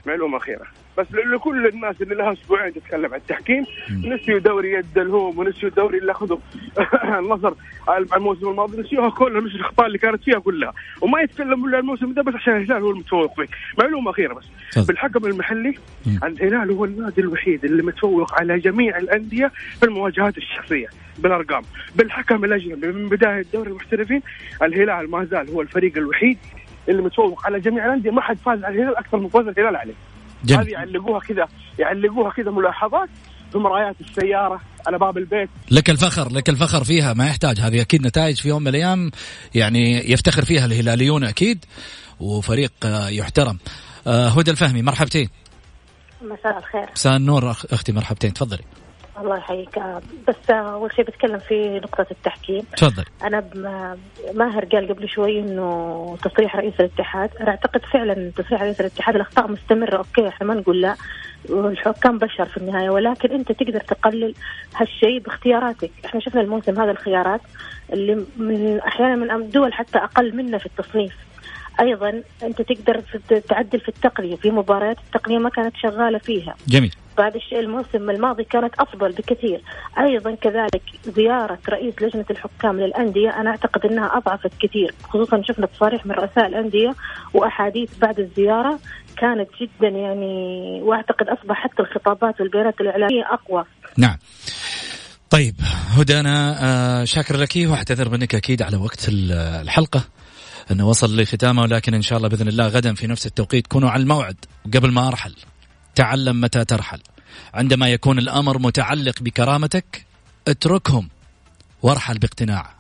[0.06, 0.66] معلومة أخيرة.
[0.98, 5.98] بس لكل الناس اللي لها أسبوعين تتكلم عن التحكيم نسيوا دوري يد الهوم ونسيوا الدوري
[5.98, 6.38] اللي أخذوا
[7.20, 7.54] النصر
[8.16, 10.74] الموسم الماضي نسيوها كلها نسيوا الأخطاء اللي كانت فيها كلها.
[11.02, 13.48] وما يتكلموا إلا الموسم ده بس عشان الهلال هو المتفوق فيه
[13.80, 14.46] معلومة أخيرة بس.
[14.76, 14.86] طب.
[14.88, 15.76] بالحكم المحلي
[16.24, 20.88] الهلال هو النادي الوحيد اللي متفوق على جميع الأندية في المواجهات الشخصية
[21.18, 21.62] بالأرقام
[21.96, 22.88] بالحكم الأجنبي.
[22.88, 24.22] من بداية دوري المحترفين
[24.62, 26.38] الهلال ما زال هو الفريق الوحيد
[26.90, 28.12] اللي متفوق على جميع الأندية.
[28.12, 29.94] ما حد فاز على الهلال أكثر من فوز الهلال عليه.
[30.50, 31.48] هذه يعلقوها كذا
[31.80, 33.10] يعلقوها كذا ملاحظات
[33.52, 35.50] في مرايات السيارة على باب البيت.
[35.72, 37.60] لك الفخر لك الفخر فيها ما يحتاج.
[37.60, 39.12] هذه أكيد نتائج في يوم من الأيام
[39.56, 41.66] يعني يفتخر فيها الهلاليون أكيد
[42.20, 42.72] وفريق
[43.10, 43.58] يحترم.
[44.08, 45.30] آه، هدى الفهمي مرحبتين.
[46.26, 46.86] مساء الخير.
[46.92, 48.34] مساء النور أختي مرحبتين.
[48.34, 48.64] تفضلي.
[49.20, 49.80] الله يحييك.
[50.28, 52.62] بس أول شيء بتكلم في نقطة التحكيم.
[52.78, 53.50] تفضل أنا
[54.34, 59.48] ماهر قال قبل شوي إنه تصريح رئيس الاتحاد أنا أعتقد فعلا تصريح رئيس الاتحاد الأخطاء
[59.48, 60.96] مستمرة أوكي إحنا ما نقول لا.
[61.50, 62.90] والحكام بشر في النهاية.
[62.90, 64.34] ولكن أنت تقدر تقلل
[64.76, 65.92] هالشيء باختياراتك.
[66.06, 67.42] إحنا شفنا الموسم هذا الخيارات
[67.94, 71.14] اللي من أحيانا من الدول حتى أقل منا في التصنيف.
[71.80, 73.04] أيضا أنت تقدر
[73.50, 76.56] تعدل في التقنية في مباريات التقنية ما كانت شغالة فيها.
[76.68, 76.96] جميل.
[77.18, 79.62] بعد الشيء الموسم الماضي كانت أفضل بكثير.
[80.00, 86.06] أيضا كذلك زيارة رئيس لجنة الحكام للأندية أنا أعتقد إنها أضعفت كثير خصوصا شفنا تصاريح
[86.06, 86.96] من رؤساء الأندية
[87.34, 88.80] وأحاديث بعد الزيارة
[89.18, 93.64] كانت جدا يعني وأعتقد اصبح حتى الخطابات والبيانات الإعلامية أقوى.
[93.98, 94.18] نعم.
[95.30, 95.56] طيب
[95.98, 100.15] هدى أنا آه، شاكر لك واعتذر منك أكيد على وقت الحلقة.
[100.72, 103.68] أنه وصل لختامه ولكن إن شاء الله بإذن الله غدا في نفس التوقيت.
[103.68, 104.36] كونوا على الموعد
[104.66, 105.36] وقبل ما أرحل.
[105.96, 107.00] تعلم متى ترحل.
[107.54, 110.06] عندما يكون الأمر متعلق بكرامتك
[110.48, 111.10] اتركهم
[111.82, 112.76] وارحل باقتناع.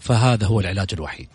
[0.00, 1.28] فهذا هو العلاج الوحيد.